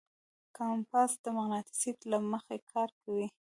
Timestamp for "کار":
2.71-2.89